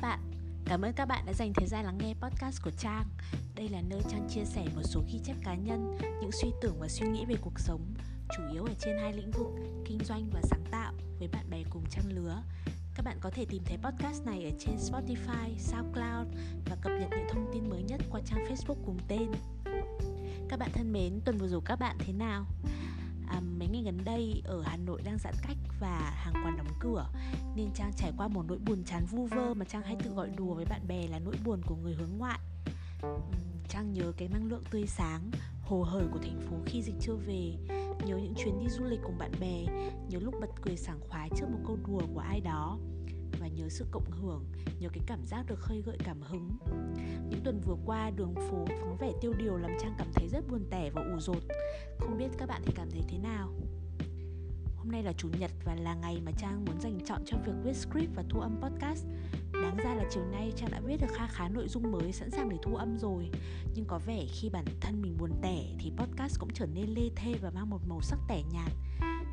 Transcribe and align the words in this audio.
các 0.00 0.08
bạn. 0.08 0.20
Cảm 0.64 0.82
ơn 0.82 0.92
các 0.92 1.08
bạn 1.08 1.26
đã 1.26 1.32
dành 1.32 1.52
thời 1.52 1.66
gian 1.66 1.84
lắng 1.84 1.98
nghe 1.98 2.14
podcast 2.20 2.62
của 2.62 2.70
Trang. 2.70 3.04
Đây 3.54 3.68
là 3.68 3.80
nơi 3.88 4.00
Trang 4.10 4.28
chia 4.30 4.44
sẻ 4.44 4.64
một 4.74 4.82
số 4.84 5.02
ghi 5.12 5.20
chép 5.24 5.36
cá 5.44 5.54
nhân 5.54 5.98
Những 6.20 6.32
suy 6.32 6.48
tưởng 6.62 6.80
và 6.80 6.88
suy 6.88 7.08
nghĩ 7.08 7.24
về 7.24 7.34
cuộc 7.40 7.60
sống 7.60 7.94
Chủ 8.36 8.42
yếu 8.52 8.64
ở 8.64 8.74
trên 8.78 8.98
hai 8.98 9.12
lĩnh 9.12 9.30
vực 9.30 9.46
Kinh 9.84 9.98
doanh 10.04 10.30
và 10.32 10.40
sáng 10.42 10.64
tạo 10.70 10.92
Với 11.18 11.28
bạn 11.28 11.50
bè 11.50 11.62
cùng 11.70 11.84
trang 11.90 12.12
lứa. 12.12 12.42
Các 12.94 13.04
bạn 13.04 13.16
có 13.20 13.30
thể 13.30 13.44
tìm 13.50 13.62
thấy 13.64 13.78
podcast 13.82 14.26
này 14.26 14.44
ở 14.44 14.50
trên 14.58 14.76
Spotify, 14.76 15.58
SoundCloud 15.58 16.28
Và 16.70 16.76
cập 16.80 16.92
nhật 17.00 17.10
những 17.10 17.28
thông 17.32 17.50
tin 17.52 17.70
mới 17.70 17.82
nhất 17.82 18.00
qua 18.10 18.20
trang 18.24 18.44
Facebook 18.44 18.84
cùng 18.86 18.98
tên. 19.08 19.30
Các 20.48 20.58
bạn 20.58 20.70
thân 20.72 20.92
mến, 20.92 21.20
tuần 21.24 21.38
vừa 21.38 21.48
rồi 21.48 21.60
các 21.64 21.76
bạn 21.76 21.96
thế 21.98 22.12
nào? 22.12 22.46
à, 23.28 23.40
mấy 23.40 23.68
ngày 23.68 23.82
gần 23.82 23.98
đây 24.04 24.42
ở 24.44 24.62
Hà 24.62 24.76
Nội 24.76 25.02
đang 25.04 25.18
giãn 25.18 25.34
cách 25.42 25.56
và 25.80 26.12
hàng 26.14 26.34
quán 26.34 26.56
đóng 26.56 26.74
cửa 26.80 27.06
nên 27.56 27.72
Trang 27.74 27.92
trải 27.96 28.12
qua 28.16 28.28
một 28.28 28.44
nỗi 28.48 28.58
buồn 28.58 28.84
chán 28.84 29.06
vu 29.06 29.26
vơ 29.26 29.54
mà 29.54 29.64
Trang 29.64 29.82
hay 29.82 29.96
tự 30.04 30.10
gọi 30.10 30.30
đùa 30.36 30.54
với 30.54 30.64
bạn 30.64 30.80
bè 30.88 31.06
là 31.06 31.18
nỗi 31.18 31.34
buồn 31.44 31.60
của 31.66 31.76
người 31.76 31.94
hướng 31.94 32.18
ngoại. 32.18 32.38
Trang 33.68 33.92
nhớ 33.92 34.12
cái 34.16 34.28
năng 34.28 34.48
lượng 34.48 34.62
tươi 34.70 34.86
sáng, 34.86 35.30
hồ 35.62 35.82
hởi 35.82 36.06
của 36.12 36.18
thành 36.18 36.40
phố 36.40 36.56
khi 36.66 36.82
dịch 36.82 36.94
chưa 37.00 37.14
về, 37.14 37.54
nhớ 38.06 38.16
những 38.16 38.34
chuyến 38.36 38.58
đi 38.60 38.68
du 38.68 38.84
lịch 38.84 39.00
cùng 39.02 39.18
bạn 39.18 39.30
bè, 39.40 39.64
nhớ 40.08 40.18
lúc 40.18 40.34
bật 40.40 40.50
cười 40.62 40.76
sảng 40.76 41.00
khoái 41.08 41.30
trước 41.36 41.46
một 41.50 41.58
câu 41.66 41.78
đùa 41.86 42.06
của 42.14 42.20
ai 42.20 42.40
đó 42.40 42.78
và 43.40 43.48
nhớ 43.48 43.68
sự 43.68 43.86
cộng 43.90 44.10
hưởng, 44.10 44.44
nhớ 44.80 44.88
cái 44.92 45.02
cảm 45.06 45.26
giác 45.26 45.44
được 45.46 45.58
khơi 45.58 45.82
gợi 45.86 45.96
cảm 46.04 46.22
hứng. 46.22 46.50
Những 47.30 47.40
tuần 47.44 47.60
vừa 47.66 47.76
qua 47.84 48.10
đường 48.10 48.34
phố 48.34 48.64
vắng 48.68 48.96
vẻ 49.00 49.12
tiêu 49.20 49.32
điều 49.38 49.56
làm 49.56 49.70
Trang 49.80 49.94
cảm 49.98 50.08
thấy 50.14 50.28
rất 50.28 50.48
buồn 50.50 50.64
tẻ 50.70 50.90
và 50.90 51.02
ủ 51.02 51.20
rột. 51.20 51.42
Không 51.98 52.18
biết 52.18 52.28
các 52.38 52.48
bạn 52.48 52.62
thì 52.66 52.72
cảm 52.76 52.90
thấy 52.90 53.02
thế 53.08 53.18
nào? 53.18 53.52
Hôm 54.88 54.92
nay 54.92 55.02
là 55.02 55.12
chủ 55.12 55.28
nhật 55.38 55.50
và 55.64 55.74
là 55.74 55.94
ngày 55.94 56.20
mà 56.24 56.32
Trang 56.38 56.64
muốn 56.64 56.80
dành 56.80 56.98
chọn 57.04 57.22
cho 57.26 57.36
việc 57.46 57.52
viết 57.64 57.76
script 57.76 58.14
và 58.14 58.24
thu 58.28 58.40
âm 58.40 58.60
podcast. 58.62 59.06
Đáng 59.52 59.76
ra 59.76 59.94
là 59.94 60.04
chiều 60.10 60.24
nay 60.24 60.52
Trang 60.56 60.70
đã 60.70 60.80
viết 60.80 60.96
được 61.00 61.06
kha 61.14 61.26
khá 61.26 61.48
nội 61.48 61.68
dung 61.68 61.92
mới 61.92 62.12
sẵn 62.12 62.30
sàng 62.30 62.48
để 62.48 62.56
thu 62.62 62.74
âm 62.74 62.98
rồi. 62.98 63.30
Nhưng 63.74 63.84
có 63.84 63.98
vẻ 64.06 64.24
khi 64.32 64.48
bản 64.48 64.64
thân 64.80 65.02
mình 65.02 65.16
buồn 65.18 65.30
tẻ 65.42 65.64
thì 65.78 65.92
podcast 65.96 66.40
cũng 66.40 66.48
trở 66.54 66.66
nên 66.66 66.86
lê 66.88 67.10
thê 67.16 67.34
và 67.42 67.50
mang 67.50 67.70
một 67.70 67.78
màu 67.88 68.00
sắc 68.00 68.18
tẻ 68.28 68.42
nhạt. 68.52 68.72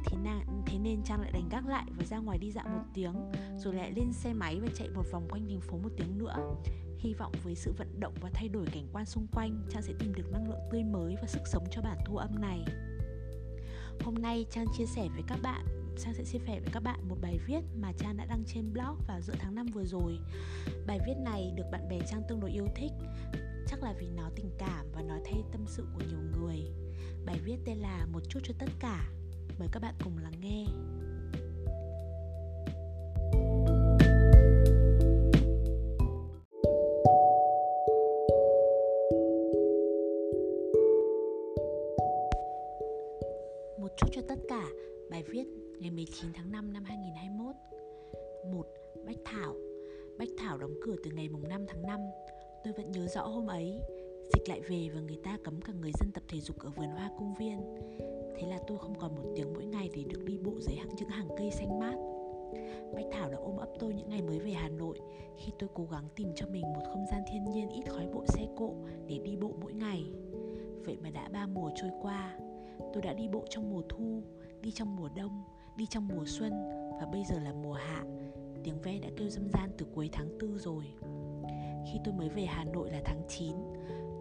Thế, 0.05 0.17
na, 0.23 0.41
thế 0.65 0.77
nên 0.79 1.03
Trang 1.03 1.21
lại 1.21 1.31
đành 1.31 1.49
gác 1.49 1.67
lại 1.67 1.85
và 1.97 2.05
ra 2.05 2.17
ngoài 2.17 2.37
đi 2.37 2.51
dạo 2.51 2.65
một 2.67 2.83
tiếng 2.93 3.15
Rồi 3.57 3.73
lại 3.73 3.91
lên 3.95 4.13
xe 4.13 4.33
máy 4.33 4.59
và 4.61 4.67
chạy 4.75 4.89
một 4.89 5.03
vòng 5.11 5.27
quanh 5.29 5.47
thành 5.47 5.61
phố 5.61 5.77
một 5.77 5.91
tiếng 5.97 6.17
nữa. 6.17 6.55
Hy 6.99 7.13
vọng 7.13 7.31
với 7.43 7.55
sự 7.55 7.73
vận 7.77 7.99
động 7.99 8.13
và 8.21 8.29
thay 8.33 8.49
đổi 8.49 8.65
cảnh 8.65 8.87
quan 8.93 9.05
xung 9.05 9.27
quanh 9.27 9.67
Trang 9.69 9.81
sẽ 9.81 9.93
tìm 9.99 10.13
được 10.15 10.31
năng 10.31 10.49
lượng 10.49 10.69
tươi 10.71 10.83
mới 10.83 11.15
và 11.21 11.27
sức 11.27 11.41
sống 11.45 11.63
cho 11.71 11.81
bản 11.81 11.97
thu 12.05 12.17
âm 12.17 12.41
này. 12.41 12.65
Hôm 14.03 14.15
nay 14.15 14.45
Trang 14.51 14.65
chia 14.77 14.85
sẻ 14.85 15.07
với 15.13 15.23
các 15.27 15.39
bạn 15.43 15.65
Trang 15.99 16.13
sẽ 16.13 16.23
chia 16.23 16.39
sẻ 16.47 16.59
với 16.59 16.69
các 16.73 16.83
bạn 16.83 17.09
một 17.09 17.15
bài 17.21 17.39
viết 17.47 17.61
mà 17.81 17.91
Trang 17.97 18.17
đã 18.17 18.25
đăng 18.25 18.43
trên 18.47 18.73
blog 18.73 18.97
vào 19.07 19.21
giữa 19.21 19.33
tháng 19.39 19.55
5 19.55 19.65
vừa 19.65 19.85
rồi. 19.85 20.19
Bài 20.87 20.99
viết 21.07 21.15
này 21.25 21.53
được 21.55 21.63
bạn 21.71 21.89
bè 21.89 21.99
Trang 22.11 22.21
tương 22.29 22.39
đối 22.39 22.51
yêu 22.51 22.67
thích, 22.75 22.91
Chắc 23.67 23.83
là 23.83 23.93
vì 23.99 24.07
nó 24.09 24.29
tình 24.35 24.51
cảm 24.57 24.85
và 24.95 25.01
nói 25.01 25.19
thay 25.25 25.43
tâm 25.51 25.65
sự 25.67 25.87
của 25.93 26.01
nhiều 26.09 26.19
người. 26.39 26.59
Bài 27.25 27.39
viết 27.43 27.57
tên 27.65 27.77
là 27.77 28.07
Một 28.11 28.21
chút 28.29 28.39
cho 28.43 28.53
tất 28.59 28.69
cả, 28.79 29.09
Mời 29.59 29.67
các 29.71 29.81
bạn 29.81 29.93
cùng 30.03 30.17
lắng 30.17 30.41
nghe. 30.41 30.65
Chúc 43.97 44.09
chút 44.11 44.21
cho 44.21 44.21
tất 44.27 44.39
cả. 44.49 44.67
Bài 45.09 45.23
viết 45.23 45.45
ngày 45.79 45.91
19 45.91 46.31
tháng 46.33 46.51
5 46.51 46.73
năm 46.73 46.83
2021 46.83 47.55
một, 48.51 48.65
Bách 49.05 49.17
Thảo. 49.25 49.55
Bách 50.17 50.29
Thảo 50.37 50.57
đóng 50.57 50.73
cửa 50.81 50.95
từ 51.03 51.11
ngày 51.11 51.29
mùng 51.29 51.47
5 51.49 51.65
tháng 51.67 51.81
5 51.81 51.99
Tôi 52.63 52.73
vẫn 52.73 52.91
nhớ 52.91 53.07
rõ 53.07 53.21
hôm 53.21 53.47
ấy, 53.47 53.81
Dịch 54.33 54.49
lại 54.49 54.61
về 54.61 54.89
và 54.93 55.01
người 55.01 55.17
ta 55.23 55.37
cấm 55.43 55.61
cả 55.61 55.73
người 55.81 55.91
dân 55.99 56.11
tập 56.13 56.23
thể 56.27 56.39
dục 56.39 56.59
ở 56.59 56.69
vườn 56.69 56.87
hoa 56.87 57.11
công 57.19 57.33
viên. 57.33 57.59
Thế 58.37 58.47
là 58.47 58.59
tôi 58.67 58.77
không 58.77 58.99
còn 58.99 59.15
một 59.15 59.33
tiếng 59.35 59.53
mỗi 59.53 59.65
ngày 59.65 59.89
để 59.95 60.03
được 60.03 60.23
đi 60.25 60.37
bộ 60.37 60.51
dưới 60.59 60.77
những 60.97 61.09
hàng 61.09 61.27
cây 61.37 61.51
xanh 61.51 61.79
mát. 61.79 61.95
Bách 62.95 63.05
Thảo 63.11 63.31
đã 63.31 63.37
ôm 63.37 63.57
ấp 63.57 63.69
tôi 63.79 63.93
những 63.93 64.09
ngày 64.09 64.21
mới 64.21 64.39
về 64.39 64.51
Hà 64.51 64.69
Nội, 64.69 64.99
Khi 65.37 65.51
tôi 65.59 65.69
cố 65.73 65.87
gắng 65.91 66.07
tìm 66.15 66.27
cho 66.35 66.47
mình 66.47 66.61
một 66.61 66.83
không 66.87 67.05
gian 67.11 67.21
thiên 67.31 67.45
nhiên 67.45 67.69
ít 67.69 67.83
khói 67.89 68.07
bộ 68.13 68.25
xe 68.27 68.47
cộ 68.57 68.73
để 69.07 69.19
đi 69.23 69.35
bộ 69.35 69.51
mỗi 69.61 69.73
ngày. 69.73 70.05
Vậy 70.85 70.97
mà 71.03 71.09
đã 71.09 71.29
ba 71.33 71.47
mùa 71.47 71.69
trôi 71.75 71.89
qua 72.01 72.37
Tôi 72.95 73.01
đã 73.01 73.13
đi 73.13 73.27
bộ 73.27 73.45
trong 73.49 73.69
mùa 73.69 73.81
thu, 73.89 74.23
đi 74.61 74.71
trong 74.71 74.95
mùa 74.95 75.09
đông, 75.15 75.43
đi 75.77 75.85
trong 75.85 76.07
mùa 76.07 76.23
xuân 76.25 76.51
Và 76.99 77.07
bây 77.11 77.23
giờ 77.23 77.39
là 77.39 77.53
mùa 77.53 77.73
hạ. 77.73 78.03
Tiếng 78.63 78.81
ve 78.81 78.99
đã 78.99 79.09
kêu 79.17 79.29
dâm 79.29 79.49
gian 79.49 79.69
từ 79.77 79.85
cuối 79.95 80.09
tháng 80.11 80.29
tư 80.39 80.57
rồi. 80.57 80.85
Khi 81.85 81.99
tôi 82.03 82.13
mới 82.13 82.29
về 82.29 82.45
Hà 82.45 82.63
Nội 82.63 82.91
là 82.91 83.01
tháng 83.05 83.21
9 83.27 83.55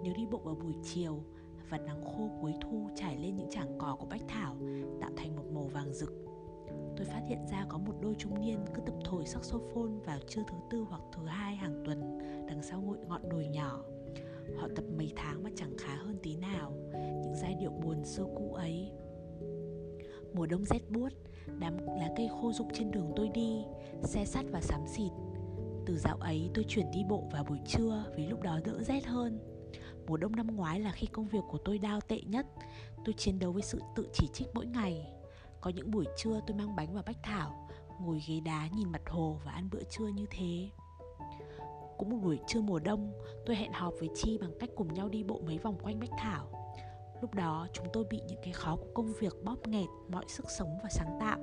Nếu 0.03 0.15
đi 0.17 0.27
bộ 0.31 0.39
vào 0.39 0.55
buổi 0.55 0.73
chiều 0.83 1.23
và 1.71 1.79
nắng 1.79 2.05
khô 2.05 2.31
cuối 2.41 2.55
thu 2.61 2.89
trải 2.95 3.17
lên 3.17 3.37
những 3.37 3.51
chảng 3.51 3.79
cỏ 3.79 3.97
của 4.01 4.07
bách 4.07 4.23
thảo 4.29 4.57
tạo 5.01 5.11
thành 5.17 5.37
một 5.37 5.45
màu 5.53 5.65
vàng 5.65 5.95
rực. 5.95 6.13
Tôi 6.97 7.07
phát 7.07 7.23
hiện 7.29 7.47
ra 7.51 7.67
có 7.69 7.79
một 7.79 7.95
đôi 8.01 8.15
trung 8.19 8.41
niên 8.41 8.59
cứ 8.75 8.83
tập 8.87 8.95
thổi 9.05 9.27
saxophone 9.27 9.93
vào 10.05 10.19
trưa 10.29 10.43
thứ 10.49 10.57
tư 10.71 10.87
hoặc 10.89 11.03
thứ 11.13 11.27
hai 11.27 11.57
hàng 11.57 11.83
tuần 11.85 12.19
đằng 12.49 12.63
sau 12.63 12.81
ngôi 12.81 12.99
ngọn 13.09 13.29
đồi 13.29 13.47
nhỏ. 13.47 13.81
Họ 14.57 14.69
tập 14.77 14.85
mấy 14.97 15.13
tháng 15.17 15.43
mà 15.43 15.51
chẳng 15.57 15.73
khá 15.79 15.95
hơn 15.95 16.17
tí 16.23 16.37
nào 16.37 16.73
giai 17.45 17.55
điệu 17.55 17.71
buồn 17.71 18.05
xưa 18.05 18.25
cũ 18.37 18.55
ấy. 18.55 18.91
Mùa 20.35 20.47
đông 20.47 20.65
rét 20.65 20.91
buốt, 20.91 21.09
đám 21.59 21.77
lá 21.87 22.09
cây 22.17 22.29
khô 22.29 22.53
rụng 22.53 22.69
trên 22.75 22.91
đường 22.91 23.13
tôi 23.17 23.29
đi, 23.35 23.65
xe 24.03 24.25
sắt 24.25 24.45
và 24.51 24.61
xám 24.61 24.81
xịt. 24.87 25.13
Từ 25.87 25.97
dạo 25.97 26.17
ấy 26.17 26.51
tôi 26.55 26.65
chuyển 26.69 26.91
đi 26.91 27.05
bộ 27.09 27.29
vào 27.33 27.45
buổi 27.45 27.59
trưa 27.67 28.05
vì 28.17 28.27
lúc 28.27 28.43
đó 28.43 28.61
đỡ 28.65 28.83
rét 28.83 29.05
hơn. 29.05 29.39
Mùa 30.07 30.17
đông 30.17 30.37
năm 30.37 30.57
ngoái 30.57 30.81
là 30.81 30.93
khi 30.93 31.07
công 31.07 31.29
việc 31.29 31.45
của 31.51 31.59
tôi 31.59 31.79
đau 31.79 32.01
tệ 32.01 32.21
nhất. 32.21 32.47
Tôi 33.05 33.15
chiến 33.19 33.39
đấu 33.39 33.53
với 33.53 33.63
sự 33.63 33.81
tự 33.97 34.09
chỉ 34.13 34.29
trích 34.33 34.49
mỗi 34.55 34.67
ngày. 34.67 35.13
Có 35.61 35.71
những 35.71 35.91
buổi 35.91 36.05
trưa 36.17 36.41
tôi 36.47 36.57
mang 36.57 36.77
bánh 36.77 36.95
vào 36.95 37.03
Bách 37.07 37.23
Thảo, 37.23 37.69
Ngồi 38.01 38.23
ghế 38.29 38.41
đá 38.41 38.69
nhìn 38.77 38.93
mặt 38.93 39.03
hồ 39.07 39.41
và 39.45 39.53
ăn 39.53 39.69
bữa 39.73 39.83
trưa 39.91 40.07
như 40.07 40.27
thế. 40.31 40.69
Cũng 41.99 42.11
một 42.11 42.19
buổi 42.23 42.39
trưa 42.47 42.61
mùa 42.61 42.79
đông, 42.79 43.13
Tôi 43.47 43.57
hẹn 43.57 43.73
họp 43.73 43.95
với 44.01 44.09
Chi 44.15 44.39
bằng 44.39 44.53
cách 44.61 44.71
cùng 44.77 44.95
nhau 44.95 45.09
đi 45.09 45.23
bộ 45.23 45.41
mấy 45.47 45.59
vòng 45.59 45.79
quanh 45.83 46.01
Bách 46.01 46.11
Thảo. 46.19 46.54
Lúc 47.25 47.35
đó 47.35 47.67
chúng 47.73 47.87
tôi 47.93 48.05
bị 48.11 48.21
những 48.29 48.39
cái 48.43 48.53
khó 48.53 48.77
của 48.77 48.87
công 48.95 49.13
việc 49.21 49.45
bóp 49.45 49.69
nghẹt 49.69 49.89
mọi 50.09 50.25
sức 50.29 50.51
sống 50.51 50.69
và 50.83 50.89
sáng 50.91 51.19
tạo. 51.21 51.39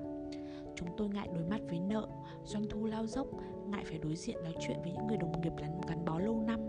Chúng 0.75 0.87
tôi 0.97 1.09
ngại 1.09 1.29
đối 1.33 1.43
mặt 1.43 1.61
với 1.69 1.79
nợ, 1.79 2.07
doanh 2.43 2.63
thu 2.69 2.85
lao 2.85 3.07
dốc, 3.07 3.27
ngại 3.67 3.83
phải 3.85 3.97
đối 3.97 4.15
diện 4.15 4.43
nói 4.43 4.55
chuyện 4.59 4.77
với 4.81 4.91
những 4.91 5.07
người 5.07 5.17
đồng 5.17 5.41
nghiệp 5.41 5.53
gắn 5.87 6.05
bó 6.05 6.19
lâu 6.19 6.43
năm. 6.47 6.59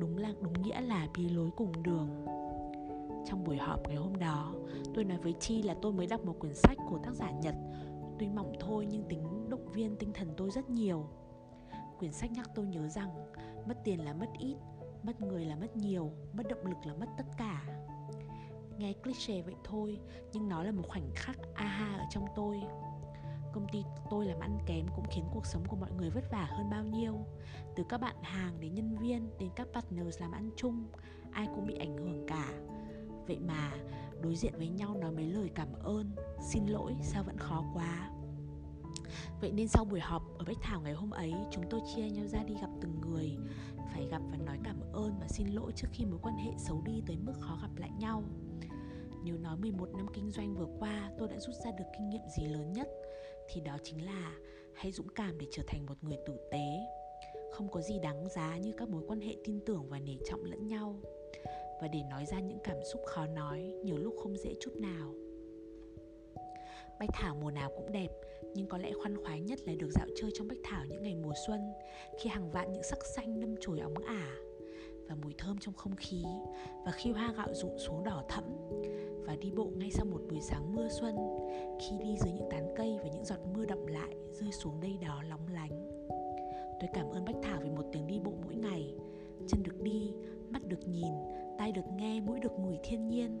Đúng 0.00 0.16
là 0.16 0.32
đúng 0.40 0.52
nghĩa 0.62 0.80
là 0.80 1.08
đi 1.16 1.28
lối 1.28 1.50
cùng 1.56 1.82
đường. 1.82 2.08
Trong 3.26 3.44
buổi 3.44 3.56
họp 3.56 3.88
ngày 3.88 3.96
hôm 3.96 4.18
đó 4.18 4.54
tôi 4.94 5.04
nói 5.04 5.18
với 5.18 5.32
chi 5.40 5.62
là 5.62 5.74
tôi 5.82 5.92
mới 5.92 6.06
đọc 6.06 6.24
một 6.24 6.36
quyển 6.38 6.54
sách 6.54 6.76
của 6.88 6.98
tác 7.04 7.14
giả 7.14 7.30
nhật. 7.30 7.54
Tuy 8.18 8.28
mỏng 8.28 8.52
thôi 8.60 8.86
nhưng 8.90 9.02
tính 9.08 9.48
động 9.48 9.72
viên 9.72 9.96
tinh 9.96 10.12
thần 10.12 10.28
tôi 10.36 10.50
rất 10.50 10.70
nhiều. 10.70 11.06
Quyển 11.98 12.12
sách 12.12 12.32
nhắc 12.32 12.50
tôi 12.54 12.66
nhớ 12.66 12.88
rằng 12.88 13.10
mất 13.68 13.76
tiền 13.84 14.04
là 14.04 14.14
mất 14.14 14.28
ít 14.38 14.56
mất 15.02 15.20
người 15.20 15.44
là 15.44 15.56
mất 15.56 15.76
nhiều 15.76 16.12
mất 16.32 16.42
động 16.48 16.66
lực 16.66 16.78
là 16.86 16.94
mất 16.94 17.06
tất 17.18 17.24
cả 17.38 17.64
nghe 18.78 18.92
cliché 18.92 19.42
vậy 19.42 19.54
thôi, 19.64 19.98
nhưng 20.32 20.48
nó 20.48 20.62
là 20.62 20.70
một 20.70 20.82
khoảnh 20.88 21.10
khắc 21.14 21.38
aha 21.54 21.96
ở 21.98 22.04
trong 22.10 22.26
tôi. 22.36 22.60
Công 23.52 23.66
ty 23.72 23.84
tôi 24.10 24.26
làm 24.26 24.40
ăn 24.40 24.58
kém 24.66 24.86
cũng 24.96 25.04
khiến 25.10 25.24
cuộc 25.32 25.46
sống 25.46 25.64
của 25.68 25.76
mọi 25.76 25.90
người 25.92 26.10
vất 26.10 26.24
vả 26.30 26.48
hơn 26.50 26.70
bao 26.70 26.84
nhiêu. 26.84 27.14
Từ 27.76 27.84
các 27.88 28.00
bạn 28.00 28.16
hàng 28.22 28.60
đến 28.60 28.74
nhân 28.74 28.98
viên, 28.98 29.30
đến 29.38 29.50
các 29.56 29.68
partners 29.72 30.20
làm 30.20 30.32
ăn 30.32 30.50
chung, 30.56 30.86
ai 31.32 31.48
cũng 31.54 31.66
bị 31.66 31.74
ảnh 31.74 31.96
hưởng 31.96 32.26
cả. 32.26 32.52
Vậy 33.26 33.38
mà, 33.38 33.72
đối 34.20 34.36
diện 34.36 34.52
với 34.56 34.68
nhau 34.68 34.94
nói 34.94 35.12
mấy 35.12 35.24
lời 35.24 35.50
cảm 35.54 35.68
ơn, 35.82 36.10
xin 36.40 36.66
lỗi 36.66 36.96
sao 37.02 37.22
vẫn 37.22 37.38
khó 37.38 37.64
quá. 37.74 38.10
Vậy 39.40 39.52
nên 39.52 39.68
sau 39.68 39.84
buổi 39.84 40.00
họp 40.00 40.22
ở 40.38 40.44
Bách 40.44 40.56
Thảo 40.62 40.80
ngày 40.80 40.92
hôm 40.92 41.10
ấy, 41.10 41.34
Chúng 41.50 41.64
tôi 41.70 41.80
chia 41.94 42.10
nhau 42.10 42.26
ra 42.26 42.42
đi 42.42 42.54
gặp 42.54 42.70
từng 42.80 43.00
người. 43.00 43.36
Phải 43.92 44.06
gặp 44.06 44.22
và 44.30 44.36
nói 44.36 44.58
cảm 44.64 44.80
ơn 44.92 45.14
và 45.20 45.28
xin 45.28 45.48
lỗi 45.48 45.72
trước 45.76 45.88
khi 45.92 46.04
mối 46.04 46.18
quan 46.22 46.36
hệ 46.36 46.50
xấu 46.58 46.82
đi 46.84 47.02
tới 47.06 47.16
mức 47.16 47.34
khó 47.40 47.58
gặp 47.62 47.76
lại 47.76 47.90
nhau. 47.98 48.22
Nếu 49.24 49.38
nói 49.38 49.56
11 49.56 49.88
năm 49.96 50.06
kinh 50.14 50.30
doanh 50.30 50.54
vừa 50.54 50.68
qua, 50.78 51.10
tôi 51.18 51.28
đã 51.28 51.38
rút 51.38 51.54
ra 51.64 51.70
được 51.78 51.84
kinh 51.98 52.08
nghiệm 52.08 52.22
gì 52.36 52.46
lớn 52.46 52.72
nhất? 52.72 52.88
Thì 53.48 53.60
đó 53.60 53.76
chính 53.82 54.04
là 54.04 54.32
hãy 54.74 54.92
dũng 54.92 55.08
cảm 55.08 55.38
để 55.38 55.46
trở 55.50 55.62
thành 55.66 55.86
một 55.86 55.94
người 56.04 56.18
tử 56.26 56.36
tế. 56.50 56.78
Không 57.52 57.68
có 57.68 57.80
gì 57.80 57.98
đáng 58.02 58.28
giá 58.28 58.56
như 58.56 58.72
các 58.76 58.88
mối 58.88 59.02
quan 59.08 59.20
hệ 59.20 59.36
tin 59.44 59.60
tưởng 59.66 59.88
và 59.88 59.98
nể 59.98 60.16
trọng 60.24 60.44
lẫn 60.44 60.66
nhau. 60.66 61.00
Và 61.80 61.88
để 61.88 62.02
nói 62.10 62.26
ra 62.26 62.40
những 62.40 62.58
cảm 62.64 62.76
xúc 62.92 63.00
khó 63.06 63.26
nói, 63.26 63.60
nhiều 63.84 63.96
lúc 63.96 64.14
không 64.22 64.36
dễ 64.36 64.54
chút 64.60 64.72
nào. 64.76 65.14
Bách 67.00 67.10
Thảo 67.12 67.34
mùa 67.34 67.50
nào 67.50 67.70
cũng 67.76 67.92
đẹp, 67.92 68.08
Nhưng 68.54 68.66
có 68.66 68.78
lẽ 68.78 68.92
khoan 68.92 69.24
khoái 69.24 69.40
nhất 69.40 69.58
là 69.66 69.74
được 69.74 69.90
dạo 69.90 70.06
chơi 70.16 70.30
trong 70.34 70.48
Bách 70.48 70.58
Thảo 70.64 70.84
những 70.84 71.02
ngày 71.02 71.14
mùa 71.14 71.32
xuân, 71.46 71.60
Khi 72.20 72.30
hàng 72.30 72.50
vạn 72.50 72.72
những 72.72 72.82
sắc 72.82 72.98
xanh 73.16 73.40
đâm 73.40 73.54
chồi 73.60 73.78
óng 73.78 73.94
ả. 73.94 74.36
Và 75.08 75.14
mùi 75.22 75.34
thơm 75.38 75.58
trong 75.60 75.74
không 75.74 75.96
khí. 75.96 76.24
Và 76.84 76.92
khi 76.92 77.10
hoa 77.10 77.32
gạo 77.36 77.48
rụng 77.54 77.78
xuống 77.78 78.04
đỏ 78.04 78.24
thẫm 78.28 78.44
và 79.28 79.36
đi 79.36 79.50
bộ 79.50 79.70
ngay 79.76 79.90
sau 79.90 80.06
một 80.06 80.20
buổi 80.30 80.40
sáng 80.40 80.74
mưa 80.74 80.88
xuân 80.88 81.16
khi 81.80 81.96
đi 81.98 82.16
dưới 82.16 82.32
những 82.32 82.48
tán 82.50 82.74
cây 82.76 82.98
và 83.02 83.08
những 83.08 83.24
giọt 83.24 83.38
mưa 83.54 83.66
đọng 83.66 83.86
lại 83.86 84.16
rơi 84.32 84.52
xuống 84.52 84.80
đây 84.80 84.98
đó 85.02 85.22
lóng 85.22 85.48
lánh. 85.48 85.70
Tôi 86.80 86.90
cảm 86.94 87.10
ơn 87.10 87.24
Bách 87.24 87.36
Thảo 87.42 87.60
vì 87.62 87.70
một 87.70 87.84
tiếng 87.92 88.06
đi 88.06 88.20
bộ 88.24 88.32
mỗi 88.44 88.54
ngày. 88.54 88.94
Chân 89.48 89.62
được 89.62 89.82
đi, 89.82 90.12
mắt 90.50 90.64
được 90.64 90.88
nhìn, 90.88 91.12
tai 91.58 91.72
được 91.72 91.84
nghe, 91.96 92.20
mũi 92.20 92.40
được 92.40 92.58
mùi 92.58 92.76
thiên 92.84 93.08
nhiên. 93.08 93.40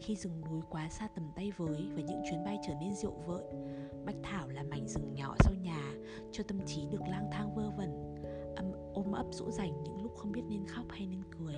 Khi 0.00 0.16
rừng 0.16 0.40
núi 0.50 0.60
quá 0.70 0.88
xa 0.90 1.08
tầm 1.14 1.24
tay 1.36 1.52
với 1.56 1.86
và 1.94 2.02
những 2.02 2.22
chuyến 2.30 2.44
bay 2.44 2.58
trở 2.66 2.74
nên 2.80 2.94
rượu 2.94 3.14
vợi 3.26 3.44
Bách 4.04 4.16
Thảo 4.22 4.48
là 4.48 4.62
mảnh 4.62 4.88
rừng 4.88 5.14
nhỏ 5.14 5.34
sau 5.38 5.54
nhà 5.62 5.94
cho 6.32 6.44
tâm 6.44 6.58
trí 6.66 6.86
được 6.90 7.02
lang 7.08 7.28
thang 7.32 7.54
vơ 7.54 7.70
vẩn 7.70 8.07
ôm 8.94 9.12
ấp 9.12 9.26
dỗ 9.30 9.50
dành 9.50 9.72
những 9.84 10.02
lúc 10.02 10.16
không 10.16 10.32
biết 10.32 10.42
nên 10.48 10.66
khóc 10.66 10.84
hay 10.88 11.06
nên 11.06 11.22
cười. 11.38 11.54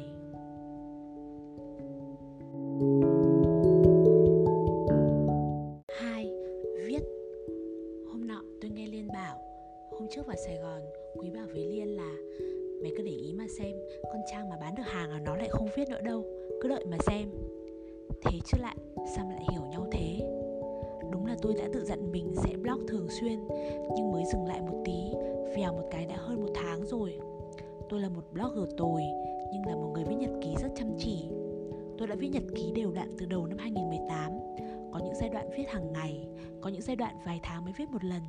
Hai, 6.00 6.32
viết. 6.86 7.02
Hôm 8.12 8.26
nọ, 8.26 8.42
tôi 8.60 8.70
nghe 8.70 8.86
liên 8.86 9.08
bảo, 9.08 9.38
hôm 9.90 10.08
trước 10.10 10.26
vào 10.26 10.36
sài 10.46 10.56
gòn, 10.56 10.80
quý 11.16 11.30
bảo 11.30 11.46
với 11.46 11.66
liên 11.66 11.96
là 11.96 12.16
mày 12.82 12.92
cứ 12.96 13.02
để 13.02 13.12
ý 13.12 13.32
mà 13.32 13.44
xem, 13.58 13.76
con 14.12 14.20
trang 14.30 14.50
mà 14.50 14.56
bán 14.60 14.74
được 14.74 14.86
hàng 14.86 15.10
là 15.10 15.18
nó 15.18 15.36
lại 15.36 15.48
không 15.50 15.68
viết 15.76 15.88
nữa 15.88 16.00
đâu, 16.00 16.24
cứ 16.60 16.68
đợi 16.68 16.84
mà 16.86 16.96
xem. 17.06 17.28
Thế 18.22 18.38
chứ 18.46 18.58
lại, 18.60 18.76
sao 19.16 19.26
mà 19.26 19.34
lại 19.34 19.44
hiểu 19.52 19.62
nhau 19.70 19.86
thế? 19.92 20.29
Là 21.30 21.36
tôi 21.42 21.54
đã 21.54 21.64
tự 21.72 21.84
dặn 21.84 22.12
mình 22.12 22.32
sẽ 22.36 22.56
blog 22.56 22.86
thường 22.86 23.06
xuyên, 23.20 23.38
nhưng 23.96 24.12
mới 24.12 24.24
dừng 24.32 24.46
lại 24.46 24.60
một 24.60 24.82
tí, 24.84 24.98
vèo 25.56 25.72
một 25.72 25.88
cái 25.90 26.06
đã 26.06 26.16
hơn 26.18 26.40
một 26.40 26.52
tháng 26.54 26.86
rồi. 26.86 27.18
Tôi 27.88 28.00
là 28.00 28.08
một 28.08 28.24
blogger 28.32 28.76
tồi, 28.76 29.02
nhưng 29.52 29.66
là 29.66 29.74
một 29.74 29.90
người 29.94 30.04
viết 30.04 30.14
nhật 30.14 30.30
ký 30.42 30.54
rất 30.62 30.68
chăm 30.76 30.88
chỉ. 30.98 31.28
Tôi 31.98 32.08
đã 32.08 32.14
viết 32.14 32.28
nhật 32.28 32.42
ký 32.54 32.72
đều 32.74 32.92
đặn 32.92 33.08
từ 33.18 33.26
đầu 33.26 33.46
năm 33.46 33.58
2018 33.58 34.32
có 34.92 34.98
những 34.98 35.14
giai 35.14 35.28
đoạn 35.28 35.50
viết 35.56 35.64
hàng 35.68 35.92
ngày, 35.92 36.26
có 36.60 36.70
những 36.70 36.82
giai 36.82 36.96
đoạn 36.96 37.14
vài 37.26 37.40
tháng 37.42 37.64
mới 37.64 37.72
viết 37.76 37.90
một 37.90 38.04
lần. 38.04 38.22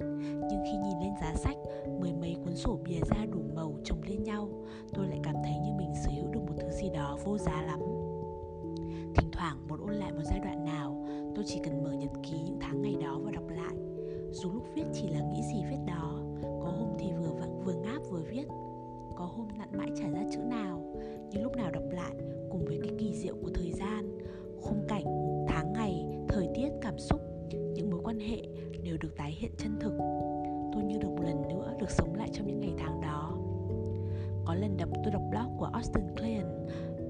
Nhưng 0.49 0.63
khi 0.65 0.77
nhìn 0.77 0.99
lên 0.99 1.13
giá 1.21 1.33
sách, 1.35 1.57
mười 1.99 2.13
mấy 2.13 2.35
cuốn 2.45 2.55
sổ 2.55 2.79
bìa 2.83 2.99
ra 3.09 3.25
đủ 3.31 3.39
màu 3.55 3.73
chồng 3.83 4.01
lên 4.07 4.23
nhau, 4.23 4.49
tôi 4.93 5.07
lại 5.07 5.19
cảm 5.23 5.35
thấy 5.43 5.53
như 5.53 5.71
mình 5.77 5.93
sở 6.05 6.11
hữu 6.11 6.31
được 6.31 6.41
một 6.47 6.53
thứ 6.61 6.71
gì 6.71 6.89
đó 6.89 7.17
vô 7.25 7.37
giá 7.37 7.61
lắm. 7.61 7.79
Thỉnh 9.15 9.29
thoảng 9.31 9.57
muốn 9.67 9.79
ôn 9.81 9.93
lại 9.93 10.11
một 10.11 10.23
giai 10.23 10.39
đoạn 10.39 10.65
nào 10.65 11.05
tôi 11.35 11.45
chỉ 11.47 11.59
cần 11.63 11.83
mở 11.83 11.91
nhật 11.91 12.11
ký 12.23 12.41
những 12.45 12.57
tháng 12.61 12.81
ngày 12.81 12.95
đó 13.01 13.19
và 13.23 13.31
đọc 13.31 13.49
lại. 13.49 13.75
Dù 14.31 14.51
lúc 14.51 14.63
viết 14.75 14.85
chỉ 14.93 15.07
là 15.07 15.19
nghĩ 15.19 15.41
gì 15.53 15.63
viết 15.69 15.79
đó, 15.87 16.19
có 16.41 16.69
hôm 16.69 16.89
thì 16.99 17.11
vừa 17.11 17.33
vặn 17.39 17.61
vừa 17.65 17.73
ngáp 17.73 18.01
vừa 18.09 18.21
viết. 18.31 18.47
Có 19.15 19.25
hôm 19.25 19.47
nặn 19.57 19.69
mãi 19.77 19.89
chả 19.95 20.09
ra 20.09 20.23
chữ 20.31 20.39
nào, 20.39 20.95
nhưng 21.31 21.43
lúc 21.43 21.55
nào 21.55 21.71
đọc 21.71 21.83
lại, 21.91 22.11
cùng 22.49 22.65
với 22.65 22.79
cái 22.83 22.91
kỳ 22.99 23.15
diệu 23.15 23.35
của 23.43 23.49
thời 23.53 23.71
gian, 23.71 24.17
khung 24.61 24.85
cảnh, 24.87 25.03
tháng 25.47 25.73
ngày, 25.73 26.05
thời 26.27 26.47
tiết, 26.55 26.69
cảm 26.81 26.99
xúc, 26.99 27.21
những 27.49 27.89
mối 27.89 27.99
quan 28.03 28.19
hệ 28.19 28.41
đều 28.83 28.97
được 28.97 29.15
tái 29.17 29.31
hiện 29.31 29.51
chân 29.57 29.79
thực. 29.79 29.93
Tôi 30.73 30.83
như 30.83 30.97
được 30.97 31.09
một 31.09 31.23
lần 31.23 31.41
nữa 31.49 31.73
được 31.79 31.89
sống 31.89 32.15
lại 32.15 32.29
trong 32.33 32.47
những 32.47 32.59
ngày 32.59 32.73
tháng 32.77 33.01
đó. 33.01 33.37
Có 34.45 34.55
lần 34.55 34.77
đọc, 34.77 34.89
tôi 35.03 35.11
đọc 35.13 35.21
blog 35.29 35.57
của 35.57 35.65
Austin 35.65 36.03
Kleon, 36.15 36.67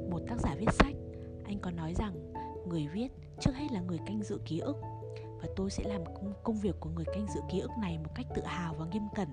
một 0.10 0.20
tác 0.28 0.40
giả 0.40 0.56
viết 0.60 0.74
sách. 0.74 0.96
Anh 1.44 1.60
có 1.62 1.72
nói 1.72 1.94
rằng, 1.94 2.14
người 2.70 2.88
viết 2.94 3.08
trước 3.42 3.56
hết 3.56 3.72
là 3.72 3.82
người 3.82 4.00
canh 4.06 4.24
giữ 4.24 4.40
ký 4.46 4.60
ức. 4.60 4.76
Và 5.42 5.48
tôi 5.56 5.70
sẽ 5.70 5.84
làm 5.84 6.02
công 6.44 6.56
việc 6.56 6.76
của 6.80 6.90
người 6.90 7.06
canh 7.06 7.28
giữ 7.36 7.42
ký 7.52 7.60
ức 7.60 7.72
này 7.82 7.98
một 7.98 8.10
cách 8.16 8.26
tự 8.36 8.42
hào 8.46 8.74
và 8.74 8.86
nghiêm 8.86 9.04
cẩn. 9.16 9.28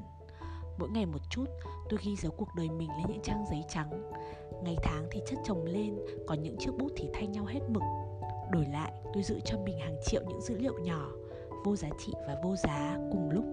Mỗi 0.78 0.88
ngày 0.90 1.06
một 1.06 1.18
chút, 1.30 1.44
tôi 1.88 2.00
ghi 2.04 2.16
dấu 2.16 2.32
cuộc 2.32 2.48
đời 2.56 2.68
mình 2.70 2.88
lên 2.88 3.06
những 3.08 3.22
trang 3.22 3.44
giấy 3.50 3.64
trắng. 3.68 4.12
Ngày 4.62 4.76
tháng 4.82 5.06
thì 5.10 5.20
chất 5.26 5.38
chồng 5.44 5.64
lên 5.64 5.98
còn 6.26 6.42
những 6.42 6.56
chiếc 6.58 6.70
bút 6.78 6.92
thì 6.96 7.10
thay 7.12 7.26
nhau 7.26 7.44
hết 7.44 7.60
mực. 7.68 7.82
Đổi 8.50 8.66
lại, 8.72 8.92
tôi 9.14 9.22
giữ 9.22 9.40
cho 9.44 9.58
mình 9.58 9.78
hàng 9.78 9.96
triệu 10.06 10.22
những 10.28 10.40
dữ 10.40 10.58
liệu 10.58 10.78
nhỏ, 10.78 11.08
vô 11.64 11.76
giá 11.76 11.88
trị 11.98 12.12
và 12.26 12.36
vô 12.44 12.56
giá 12.56 12.98
cùng 13.12 13.30
lúc. 13.30 13.44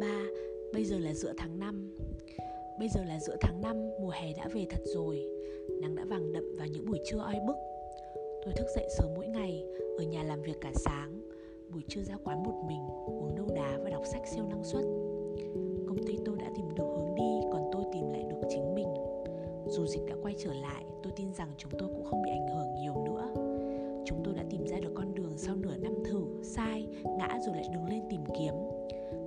Ba, 0.00 0.24
bây 0.72 0.84
giờ 0.84 0.98
là 0.98 1.14
giữa 1.14 1.32
tháng 1.38 1.58
5 1.58 2.07
Bây 2.78 2.88
giờ 2.88 3.04
là 3.04 3.20
giữa 3.20 3.36
tháng 3.40 3.60
5, 3.60 3.76
mùa 4.00 4.10
hè 4.10 4.32
đã 4.36 4.48
về 4.52 4.66
thật 4.70 4.80
rồi. 4.84 5.26
Nắng 5.82 5.94
đã 5.94 6.04
vàng 6.04 6.32
đậm 6.32 6.44
vào 6.58 6.66
những 6.66 6.86
buổi 6.86 7.00
trưa 7.04 7.18
oi 7.18 7.36
bức. 7.46 7.56
Tôi 8.44 8.54
thức 8.56 8.66
dậy 8.74 8.88
sớm 8.98 9.14
mỗi 9.16 9.26
ngày, 9.26 9.64
ở 9.98 10.04
nhà 10.04 10.22
làm 10.22 10.42
việc 10.42 10.60
cả 10.60 10.72
sáng. 10.74 11.20
Buổi 11.72 11.82
trưa 11.88 12.02
ra 12.02 12.14
quán 12.24 12.42
một 12.42 12.64
mình, 12.68 12.82
uống 13.06 13.34
nâu 13.36 13.46
đá 13.56 13.78
và 13.84 13.90
đọc 13.90 14.02
sách 14.06 14.22
siêu 14.26 14.44
năng 14.50 14.64
suất. 14.64 14.84
Công 15.88 16.06
ty 16.06 16.18
tôi 16.24 16.36
đã 16.38 16.50
tìm 16.56 16.74
được 16.74 16.84
hướng 16.84 17.14
đi, 17.14 17.40
còn 17.52 17.70
tôi 17.72 17.84
tìm 17.92 18.10
lại 18.12 18.22
được 18.22 18.40
chính 18.50 18.74
mình. 18.74 18.88
Dù 19.66 19.86
dịch 19.86 20.02
đã 20.06 20.14
quay 20.22 20.34
trở 20.38 20.54
lại, 20.54 20.84
tôi 21.02 21.12
tin 21.16 21.32
rằng 21.32 21.48
chúng 21.58 21.72
tôi 21.78 21.88
cũng 21.88 22.04
không 22.04 22.22
bị 22.22 22.30
ảnh 22.30 22.48
hưởng 22.48 22.74
nhiều 22.82 22.94
nữa. 23.04 23.32
Chúng 24.04 24.20
tôi 24.24 24.34
đã 24.34 24.44
tìm 24.50 24.66
ra 24.66 24.80
được 24.80 24.92
con 24.94 25.14
đường 25.14 25.32
sau 25.36 25.56
nửa 25.56 25.76
năm 25.76 25.94
thử, 26.04 26.24
sai, 26.42 26.86
ngã 27.18 27.38
rồi 27.46 27.56
lại 27.56 27.68
đứng 27.72 27.86
lên 27.86 28.02
tìm 28.10 28.20
kiếm. 28.38 28.54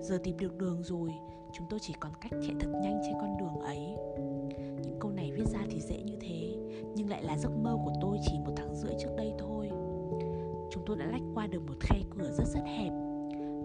Giờ 0.02 0.20
tìm 0.24 0.38
được 0.40 0.58
đường 0.58 0.84
rồi, 0.84 1.10
chúng 1.54 1.68
tôi 1.70 1.80
chỉ 1.80 1.94
còn 2.00 2.12
cách 2.22 2.32
chạy 2.32 2.56
thật 2.60 2.70
nhanh 2.84 3.02
trên 3.06 3.14
con 3.22 3.38
đường 3.38 3.60
ấy. 3.60 3.96
Những 4.84 4.98
câu 5.00 5.12
này 5.12 5.32
viết 5.32 5.48
ra 5.48 5.60
thì 5.70 5.80
dễ 5.82 6.02
như 6.02 6.16
thế, 6.22 6.56
nhưng 6.96 7.10
lại 7.10 7.24
là 7.24 7.38
giấc 7.38 7.52
mơ 7.64 7.78
của 7.86 7.94
tôi 8.02 8.18
chỉ 8.26 8.40
một 8.46 8.54
tháng 8.56 8.76
rưỡi 8.76 8.94
trước 9.00 9.10
đây 9.18 9.34
thôi. 9.40 9.70
Chúng 10.72 10.84
tôi 10.86 10.98
đã 10.98 11.06
lách 11.06 11.22
qua 11.34 11.48
được 11.48 11.62
một 11.68 11.76
khe 11.80 12.00
cửa 12.10 12.32
rất 12.32 12.48
rất 12.48 12.64
hẹp. 12.66 12.94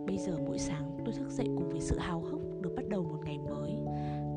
Bây 0.06 0.18
giờ 0.18 0.38
mỗi 0.46 0.58
sáng, 0.58 0.98
tôi 1.04 1.14
thức 1.14 1.30
dậy 1.30 1.46
cùng 1.56 1.68
với 1.68 1.80
sự 1.80 1.98
hào 1.98 2.20
hức 2.20 2.40
được 2.60 2.72
bắt 2.76 2.88
đầu 2.88 3.02
một 3.02 3.18
ngày 3.24 3.38
mới. 3.38 3.72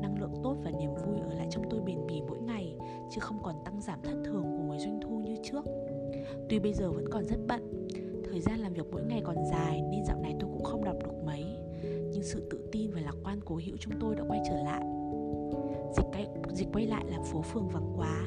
Năng 0.02 0.20
lượng 0.20 0.34
tốt 0.42 0.56
và 0.64 0.70
niềm 0.70 0.90
vui 1.06 1.20
ở 1.20 1.34
lại 1.34 1.46
trong 1.50 1.64
tôi 1.70 1.80
bền 1.80 2.06
bỉ 2.06 2.22
mỗi 2.28 2.38
ngày, 2.40 2.76
chứ 3.10 3.20
không 3.20 3.42
còn 3.42 3.54
tăng 3.64 3.80
giảm 3.80 3.98
thất 4.02 4.22
thường 4.24 4.42
cùng 4.42 4.68
với 4.68 4.78
doanh 4.78 5.00
thu 5.02 5.18
như 5.18 5.36
trước. 5.42 5.64
Tuy 6.48 6.58
bây 6.58 6.72
giờ 6.72 6.92
vẫn 6.92 7.04
còn 7.10 7.24
rất 7.24 7.38
bận, 7.48 7.88
thời 8.30 8.40
gian 8.40 8.58
làm 8.58 8.72
việc 8.72 8.86
mỗi 8.92 9.02
ngày 9.02 9.20
còn 9.24 9.36
dài 9.50 9.82
nên 9.90 10.04
dạo 10.04 10.20
này 10.22 10.34
tôi 10.40 10.50
cũng 10.52 10.64
không 10.64 10.84
đọc 10.84 10.96
được 11.04 11.24
mấy. 11.24 11.44
Nhưng 12.12 12.22
sự 12.22 12.48
tự 12.50 12.68
tin 12.72 12.89
cố 13.50 13.60
hữu 13.66 13.76
chúng 13.80 14.00
tôi 14.00 14.16
đã 14.16 14.24
quay 14.28 14.40
trở 14.48 14.62
lại. 14.62 14.82
Dịch 15.96 16.06
cái, 16.12 16.26
dịch 16.52 16.68
quay 16.72 16.86
lại 16.86 17.04
là 17.06 17.18
phố 17.22 17.42
phường 17.42 17.68
vắng 17.68 17.92
quá. 17.96 18.22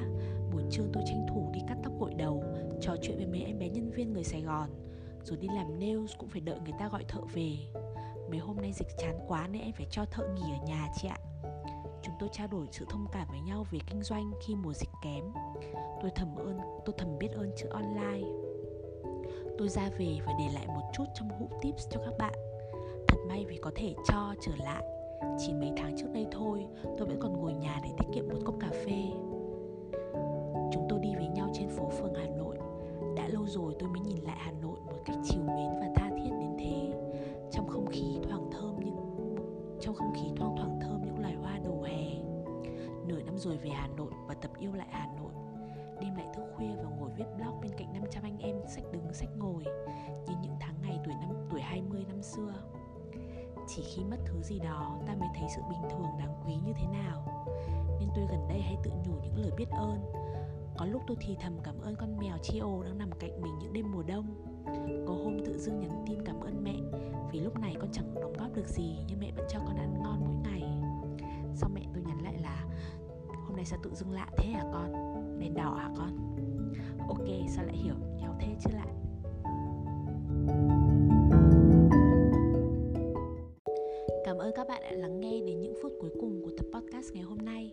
Buổi 0.54 0.64
trưa 0.72 0.84
tôi 0.94 1.04
tranh 1.08 1.26
thủ 1.30 1.50
đi 1.54 1.60
cắt 1.68 1.78
tóc 1.84 1.94
gội 2.00 2.14
đầu 2.14 2.44
trò 2.82 2.96
chuyện 3.02 3.18
với 3.18 3.28
mấy 3.28 3.42
em 3.42 3.60
bé 3.60 3.70
nhân 3.70 3.92
viên 3.92 4.14
người 4.14 4.24
sài 4.24 4.42
gòn. 4.42 4.70
Rồi 5.24 5.38
đi 5.38 5.48
làm 5.56 5.80
nails 5.80 6.12
cũng 6.18 6.30
phải 6.30 6.42
đợi 6.42 6.60
người 6.64 6.74
ta 6.80 6.90
gọi 6.90 7.06
thợ 7.08 7.22
về. 7.34 7.58
Mấy 8.30 8.40
hôm 8.40 8.58
nay 8.58 8.72
dịch 8.74 8.88
chán 8.98 9.20
quá 9.28 9.48
nên 9.48 9.62
em 9.62 9.72
phải 9.72 9.88
cho 9.92 10.06
thợ 10.06 10.28
nghỉ 10.28 10.42
ở 10.42 10.66
nhà 10.68 10.88
chị 11.02 11.08
ạ. 11.08 11.18
Chúng 12.02 12.16
tôi 12.20 12.30
trao 12.32 12.48
đổi 12.48 12.68
sự 12.72 12.86
thông 12.90 13.08
cảm 13.12 13.28
với 13.30 13.40
nhau 13.40 13.66
về 13.72 13.80
kinh 13.88 14.04
doanh 14.04 14.32
khi 14.48 14.56
mùa 14.56 14.74
dịch 14.74 14.90
kém. 15.04 15.24
Tôi 16.02 16.12
thầm 16.16 16.36
ơn 16.36 16.60
tôi 16.86 16.96
thầm 16.98 17.18
biết 17.20 17.30
ơn 17.36 17.52
chữ 17.58 17.68
online. 17.70 18.28
Tôi 19.58 19.70
ra 19.70 19.90
về 19.98 20.18
và 20.26 20.34
để 20.40 20.46
lại 20.54 20.68
một 20.68 20.92
chút 20.94 21.06
trong 21.14 21.30
hũ 21.40 21.50
tips 21.62 21.88
cho 21.90 22.00
các 22.06 22.14
bạn. 22.20 22.34
Thật 23.08 23.18
may 23.28 23.46
vì 23.46 23.58
có 23.58 23.72
thể 23.76 23.94
cho 24.08 24.36
trở 24.42 24.52
lại 24.56 24.84
chỉ 25.38 25.54
mấy 25.54 25.72
tháng 25.78 25.98
trước 25.98 26.08
đây 26.14 26.28
thôi, 26.32 26.66
tôi 26.98 27.08
vẫn 27.08 27.18
còn 27.20 27.42
ngồi 27.42 27.54
nhà 27.54 27.80
để 27.84 27.90
tiết 27.98 28.06
kiệm 28.14 28.28
một 28.28 28.40
cốc 28.46 28.56
cà 28.60 28.70
phê. 28.70 29.02
Chúng 30.72 30.86
tôi 30.90 31.00
đi 31.00 31.16
với 31.16 31.28
nhau 31.28 31.50
trên 31.54 31.70
phố 31.70 31.90
phường 31.90 32.14
hà 32.16 32.26
nội. 32.38 32.58
Đã 33.16 33.28
lâu 33.28 33.48
rồi 33.48 33.76
tôi 33.80 33.90
mới 33.90 34.00
nhìn 34.00 34.24
lại 34.24 34.38
hà 34.40 34.52
nội 34.52 34.80
một 34.86 35.00
cách 35.06 35.18
chiều 35.24 35.42
mến 35.42 35.80
và 35.80 35.88
tha 35.96 36.10
thiết 36.10 36.32
đến 36.40 36.56
thế. 36.60 36.94
Trong 37.52 37.68
không 37.68 37.86
khí 37.86 38.20
thoảng 38.24 38.50
thơm 38.52 38.80
những, 38.80 38.98
trong 39.82 39.96
không 39.96 40.14
khí 40.14 40.32
thoang 40.36 40.56
thoảng 40.58 40.80
thơm 40.82 41.02
những 41.06 41.20
loài 41.20 41.34
hoa 41.34 41.60
đầu 41.64 41.82
hè. 41.82 42.24
Nửa 43.08 43.22
năm 43.22 43.38
rồi 43.38 43.58
về 43.58 43.70
hà 43.70 43.88
nội 43.88 44.12
và 44.28 44.34
tập 44.34 44.52
yêu 44.60 44.74
lại 44.74 44.88
hà 44.92 45.08
nội. 45.22 45.32
Đêm 46.02 46.16
lại 46.16 46.28
thức 46.34 46.44
khuya 46.56 46.76
và 46.84 46.90
ngồi 47.00 47.10
viết 47.18 47.26
blog 47.38 47.62
bên 47.62 47.72
cạnh 47.78 47.94
500 47.94 48.24
anh 48.24 48.38
em 48.38 48.56
sách 48.68 48.84
đứng, 48.92 49.14
sách 49.14 49.30
ngồi. 49.38 49.64
Như 50.28 50.34
những 50.42 50.56
tháng 50.60 50.76
ngày 50.82 51.00
tuổi 51.06 51.14
năm, 51.22 51.30
tuổi 51.52 51.62
20 51.62 52.06
năm 52.08 52.22
xưa 52.22 52.54
chỉ 53.68 53.84
khi 53.84 54.04
mất 54.04 54.18
thứ 54.26 54.42
gì 54.42 54.60
đó 54.60 55.00
ta 55.08 55.16
mới 55.16 55.30
thấy 55.36 55.48
sự 55.56 55.62
bình 55.70 55.82
thường 55.92 56.18
đáng 56.20 56.42
quý 56.46 56.54
như 56.66 56.74
thế 56.76 56.88
nào. 56.88 57.46
Nên 58.00 58.10
tôi 58.16 58.26
gần 58.30 58.48
đây 58.50 58.62
hay 58.62 58.78
tự 58.84 58.92
nhủ 58.92 59.14
những 59.24 59.38
lời 59.38 59.52
biết 59.58 59.70
ơn. 59.70 60.00
Có 60.78 60.86
lúc 60.86 61.02
tôi 61.08 61.18
thì 61.20 61.38
thầm 61.42 61.54
cảm 61.64 61.82
ơn 61.82 61.96
con 61.96 62.18
mèo 62.18 62.38
Chio 62.38 62.84
đang 62.84 62.98
nằm 62.98 63.12
cạnh 63.20 63.42
mình 63.42 63.60
những 63.60 63.74
đêm 63.74 63.92
mùa 63.92 64.04
đông. 64.04 64.26
Có 65.08 65.14
hôm 65.14 65.38
tự 65.46 65.58
dưng 65.58 65.80
nhắn 65.80 66.06
tin 66.08 66.20
cảm 66.26 66.40
ơn 66.40 66.64
mẹ, 66.64 66.76
Vì 67.32 67.40
lúc 67.40 67.60
này 67.60 67.76
con 67.80 67.90
chẳng 67.92 68.14
đóng 68.22 68.34
góp 68.40 68.56
được 68.56 68.68
gì 68.68 68.98
Nhưng 69.08 69.20
mẹ 69.20 69.32
vẫn 69.36 69.46
cho 69.50 69.60
con 69.60 69.76
ăn 69.78 69.94
ngon 70.04 70.20
mỗi 70.26 70.36
ngày. 70.36 70.64
Sau 71.56 71.70
mẹ 71.74 71.82
tôi 71.94 72.04
nhắn 72.04 72.24
lại 72.24 72.34
là, 72.42 72.66
Hôm 73.48 73.56
nay 73.56 73.66
sao 73.66 73.80
tự 73.84 73.96
dưng 73.96 74.12
lạ 74.12 74.28
thế 74.38 74.50
hả 74.50 74.64
con? 74.74 74.94
Đèn 75.40 75.54
đỏ 75.54 75.76
hả 75.76 75.90
con? 75.98 76.36
Ok, 77.08 77.28
sao 77.50 77.66
lại 77.66 77.76
hiểu? 77.76 77.96
Nhau 78.18 78.36
thế 78.40 78.56
chứ 78.60 78.70
lại. 78.74 79.03
Ơn 84.54 84.58
các 84.58 84.68
bạn 84.68 84.82
đã 84.84 84.92
lắng 84.92 85.20
nghe 85.20 85.42
đến 85.46 85.60
những 85.60 85.74
phút 85.82 85.92
cuối 86.00 86.10
cùng 86.20 86.42
của 86.44 86.52
tập 86.58 86.66
podcast 86.74 87.14
ngày 87.14 87.24
hôm 87.24 87.38
nay. 87.38 87.72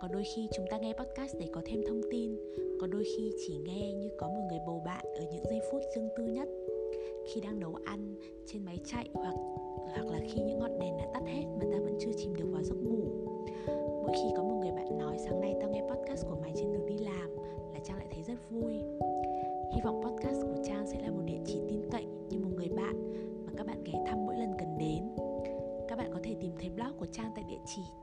Có 0.00 0.08
đôi 0.08 0.22
khi 0.36 0.48
chúng 0.56 0.66
ta 0.70 0.78
nghe 0.78 0.92
podcast 0.92 1.36
để 1.40 1.46
có 1.52 1.60
thêm 1.64 1.80
thông 1.86 2.00
tin, 2.10 2.36
có 2.80 2.86
đôi 2.86 3.04
khi 3.04 3.32
chỉ 3.46 3.56
nghe 3.56 3.92
như 3.92 4.10
có 4.18 4.28
một 4.28 4.46
người 4.48 4.58
bầu 4.66 4.82
bạn 4.86 5.04
ở 5.14 5.24
những 5.32 5.44
giây 5.44 5.60
phút 5.70 5.82
riêng 5.94 6.08
tư 6.16 6.24
nhất. 6.24 6.48
Khi 7.26 7.40
đang 7.40 7.60
nấu 7.60 7.74
ăn, 7.84 8.14
trên 8.46 8.64
máy 8.64 8.78
chạy 8.84 9.08
hoặc 9.14 9.34
hoặc 9.94 10.06
là 10.06 10.18
khi 10.28 10.40
những 10.40 10.58
ngọn 10.58 10.78
đèn 10.78 10.96
đã 10.96 11.06
tắt 11.14 11.22
hết 11.26 11.44
mà 11.58 11.64
ta 11.72 11.78
vẫn 11.78 11.96
chưa 12.00 12.12
chìm 12.16 12.34
được 12.34 12.48
vào 12.52 12.62
giấc 12.62 12.76
ngủ. 12.76 13.04
Mỗi 14.02 14.12
khi 14.12 14.28
có 14.36 14.42
một 14.42 14.58
người 14.60 14.72
bạn 14.72 14.98
nói 14.98 15.16
sáng 15.18 15.40
nay 15.40 15.54
tao 15.60 15.70
nghe 15.70 15.82
podcast 15.90 16.26
của 16.28 16.36
mày 16.42 16.52
trên 16.56 16.72
đường 16.72 16.86
đi 16.86 16.98
làm 16.98 17.36
là 17.74 17.80
trang 17.84 17.96
lại 17.96 18.06
thấy 18.10 18.22
rất 18.22 18.50
vui. 18.50 18.72
Hy 19.74 19.80
vọng 19.84 20.02
podcast 20.04 20.43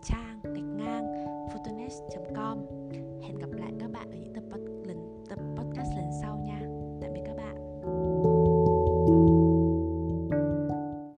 trang 0.04 0.12
tại 0.12 0.21